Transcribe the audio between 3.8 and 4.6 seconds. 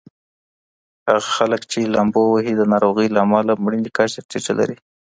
کچه ټیټه